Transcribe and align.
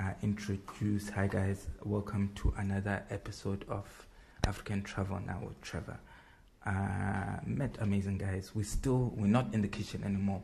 uh, 0.00 0.12
introduce. 0.22 1.08
Hi, 1.10 1.26
guys. 1.26 1.66
Welcome 1.84 2.30
to 2.36 2.52
another 2.58 3.02
episode 3.10 3.64
of 3.68 3.84
African 4.46 4.82
Travel 4.82 5.20
Now 5.26 5.40
with 5.42 5.60
Trevor. 5.60 5.98
Uh, 6.64 7.38
met 7.44 7.76
amazing 7.80 8.18
guys. 8.18 8.52
We 8.54 8.62
still 8.64 9.12
we're 9.16 9.26
not 9.26 9.52
in 9.54 9.62
the 9.62 9.68
kitchen 9.68 10.04
anymore, 10.04 10.42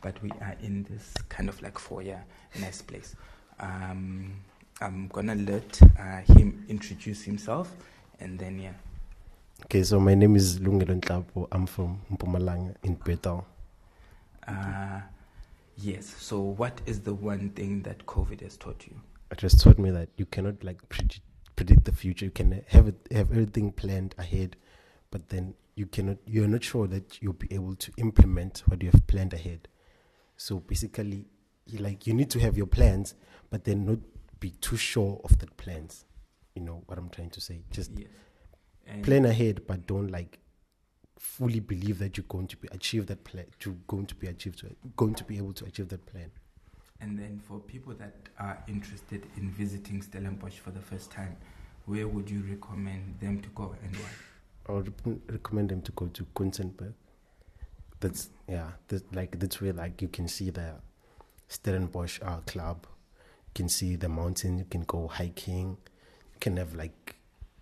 but 0.00 0.20
we 0.22 0.30
are 0.40 0.56
in 0.62 0.84
this 0.84 1.14
kind 1.28 1.48
of 1.48 1.60
like 1.62 1.78
foyer, 1.78 2.22
nice 2.60 2.82
place. 2.82 3.14
Um, 3.60 4.32
I'm 4.80 5.08
gonna 5.08 5.34
let 5.34 5.80
uh, 5.98 6.20
him 6.32 6.64
introduce 6.68 7.22
himself, 7.22 7.72
and 8.20 8.38
then 8.38 8.58
yeah. 8.58 8.72
Okay, 9.64 9.82
so 9.82 9.98
my 10.00 10.14
name 10.14 10.36
is 10.36 10.58
Lungelo 10.58 11.00
Nhlapo. 11.00 11.48
I'm 11.52 11.66
from 11.66 12.00
Mpumalanga 12.12 12.74
in 12.82 12.96
Betau. 12.96 13.44
Uh, 14.46 15.00
yes. 15.76 16.14
So, 16.18 16.40
what 16.40 16.80
is 16.86 17.00
the 17.00 17.14
one 17.14 17.50
thing 17.50 17.82
that 17.82 18.06
COVID 18.06 18.40
has 18.42 18.56
taught 18.56 18.86
you? 18.86 19.00
It 19.30 19.38
just 19.38 19.60
taught 19.60 19.78
me 19.78 19.90
that 19.90 20.08
you 20.16 20.26
cannot 20.26 20.62
like 20.62 20.88
predict, 20.88 21.20
predict 21.56 21.84
the 21.84 21.92
future. 21.92 22.26
You 22.26 22.30
can 22.30 22.62
have 22.68 22.88
it, 22.88 22.94
have 23.10 23.30
everything 23.30 23.72
planned 23.72 24.14
ahead, 24.18 24.56
but 25.10 25.28
then 25.28 25.54
you 25.74 25.86
cannot. 25.86 26.18
You're 26.26 26.48
not 26.48 26.64
sure 26.64 26.86
that 26.88 27.20
you'll 27.22 27.32
be 27.32 27.52
able 27.52 27.74
to 27.74 27.92
implement 27.96 28.62
what 28.66 28.82
you 28.82 28.90
have 28.90 29.06
planned 29.06 29.32
ahead. 29.32 29.68
So 30.36 30.60
basically, 30.60 31.26
you 31.66 31.78
like 31.78 32.06
you 32.06 32.14
need 32.14 32.30
to 32.30 32.40
have 32.40 32.56
your 32.56 32.66
plans, 32.66 33.14
but 33.50 33.64
then 33.64 33.84
not 33.86 33.98
be 34.38 34.50
too 34.50 34.76
sure 34.76 35.20
of 35.24 35.38
the 35.38 35.46
plans. 35.46 36.04
You 36.54 36.62
know 36.62 36.82
what 36.86 36.98
I'm 36.98 37.10
trying 37.10 37.30
to 37.30 37.40
say? 37.40 37.62
Just 37.70 37.90
Yes. 38.86 39.04
Plan 39.04 39.24
ahead, 39.24 39.62
but 39.66 39.86
don't 39.86 40.08
like 40.08 40.38
fully 41.18 41.60
believe 41.60 41.98
that 41.98 42.16
you're 42.16 42.24
going 42.28 42.46
to 42.48 42.56
be 42.56 42.68
achieve 42.72 43.06
that 43.06 43.24
plan. 43.24 43.46
You're 43.64 43.74
going 43.86 44.06
to 44.06 44.14
be 44.14 44.26
achieved, 44.26 44.62
going 44.96 45.14
to 45.14 45.24
be 45.24 45.38
able 45.38 45.52
to 45.54 45.64
achieve 45.64 45.88
that 45.88 46.04
plan. 46.06 46.30
And 47.00 47.18
then 47.18 47.40
for 47.46 47.58
people 47.58 47.94
that 47.94 48.14
are 48.38 48.62
interested 48.68 49.26
in 49.36 49.50
visiting 49.50 50.00
Stellenbosch 50.02 50.58
for 50.58 50.70
the 50.70 50.80
first 50.80 51.10
time, 51.10 51.36
where 51.84 52.08
would 52.08 52.28
you 52.30 52.42
recommend 52.48 53.20
them 53.20 53.40
to 53.40 53.48
go 53.50 53.74
and 53.82 53.96
why? 53.96 54.08
I 54.68 54.72
would 54.72 54.92
recommend 55.30 55.68
them 55.68 55.82
to 55.82 55.92
go 55.92 56.06
to 56.06 56.24
Coetzenburg. 56.34 56.94
That's 58.00 58.30
yeah, 58.48 58.72
that, 58.88 59.14
like 59.14 59.38
that's 59.38 59.60
where 59.60 59.72
like 59.72 60.02
you 60.02 60.08
can 60.08 60.28
see 60.28 60.50
the 60.50 60.74
Stellenbosch 61.48 62.20
uh, 62.22 62.38
club. 62.46 62.86
You 62.86 63.52
can 63.54 63.68
see 63.68 63.96
the 63.96 64.08
mountain. 64.08 64.58
You 64.58 64.64
can 64.64 64.82
go 64.82 65.06
hiking. 65.06 65.76
You 66.32 66.40
can 66.40 66.56
have 66.56 66.74
like 66.74 67.15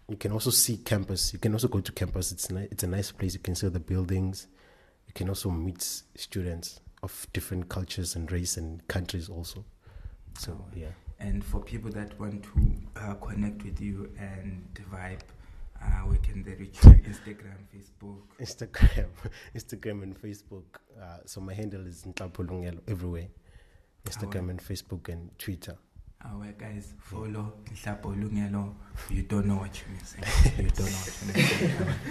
you 0.09 0.17
can 0.17 0.33
also 0.33 0.51
see 0.51 0.77
campus. 0.79 1.33
You 1.33 1.39
can 1.39 1.53
also 1.53 1.69
go 1.69 1.81
to 1.81 1.93
campus. 1.93 2.33
It's 2.33 2.51
ni- 2.51 2.69
it's 2.71 2.83
a 2.83 2.87
nice 2.87 3.11
place. 3.13 3.35
You 3.35 3.41
can 3.41 3.55
see 3.55 3.69
the 3.69 3.81
buildings. 3.81 4.49
You 5.07 5.15
can 5.15 5.29
also 5.29 5.51
meet 5.51 5.83
students 5.83 6.81
of 7.03 7.27
different 7.33 7.69
cultures 7.69 8.17
and 8.17 8.31
race 8.31 8.57
and 8.57 8.87
countries 8.89 9.29
also. 9.29 9.65
So 10.39 10.65
yeah. 10.75 10.89
And 11.21 11.45
for 11.45 11.61
people 11.61 11.91
that 11.93 12.19
want 12.21 12.43
to 12.43 13.01
uh, 13.01 13.15
connect 13.15 13.65
with 13.65 13.81
you 13.81 14.11
and 14.19 14.67
vibe, 14.93 15.21
uh, 15.81 15.87
where 16.07 16.19
can 16.19 16.43
they 16.43 16.55
reach 16.55 16.83
you? 16.85 16.91
Instagram, 16.91 17.57
Facebook. 17.75 18.21
Instagram, 18.41 19.07
Instagram 19.57 20.03
and 20.03 20.21
Facebook. 20.21 20.65
Uh, 21.01 21.19
so 21.25 21.41
my 21.41 21.55
handle 21.55 21.87
is 21.87 22.05
Nhlapo 22.05 22.47
Lungelo 22.47 22.81
everywhere. 22.89 23.29
Instagram 24.07 24.51
and 24.51 24.61
Facebook 24.61 25.09
and 25.09 25.31
Twitter. 25.39 25.77
Our 26.27 26.53
guys, 26.59 26.95
follow 26.99 27.53
Nhlapo 27.71 28.15
Lungelo. 28.17 28.75
You 29.11 29.23
don't 29.23 29.47
know 29.47 29.57
what 29.57 29.79
you're 29.81 29.95
missing. 29.99 30.25
You 30.57 30.71
don't 30.71 30.91
know 30.91 30.97
what 30.97 31.13
you're 31.21 31.35
missing. 31.37 31.87